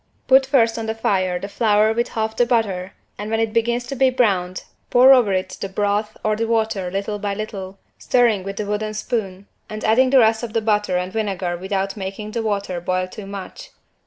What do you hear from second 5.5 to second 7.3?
the broth or the water little